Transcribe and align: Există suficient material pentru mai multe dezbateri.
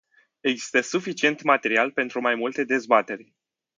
Există 0.39 0.81
suficient 0.81 1.41
material 1.41 1.91
pentru 1.91 2.21
mai 2.21 2.35
multe 2.35 2.63
dezbateri. 2.63 3.33